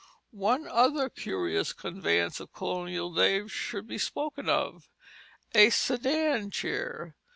[0.31, 4.89] One other curious conveyance of colonial days should be spoken of,
[5.53, 7.13] a sedan chair.